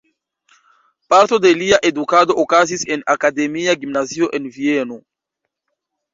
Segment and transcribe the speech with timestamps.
[1.11, 5.01] Parto de lia edukado okazis en Akademia Gimnazio en Vieno.